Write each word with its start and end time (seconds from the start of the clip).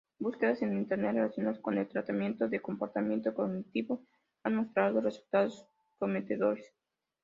Búsquedas 0.17 0.63
en 0.63 0.75
internet 0.79 1.13
relacionadas 1.13 1.59
con 1.59 1.77
el 1.77 1.87
tratamiento 1.87 2.49
de 2.49 2.59
comportamiento 2.59 3.35
cognitivo 3.35 4.01
han 4.41 4.55
mostrado 4.55 4.99
resultados 4.99 5.63
prometedores. 5.99 6.65